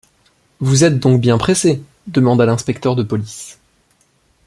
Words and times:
Vous 0.59 0.83
êtes 0.83 0.97
donc 0.97 1.21
bien 1.21 1.37
pressé? 1.37 1.79
demanda 2.07 2.43
l’inspecteur 2.47 2.95
de 2.95 3.03
police. 3.03 3.59